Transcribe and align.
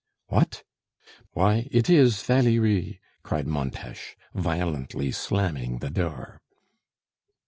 "What? 0.29 0.63
Why! 1.33 1.67
it 1.69 1.87
is 1.87 2.23
Valerie!" 2.23 2.99
cried 3.21 3.45
Montes, 3.45 4.15
violently 4.33 5.11
slamming 5.11 5.77
the 5.77 5.91
door. 5.91 6.41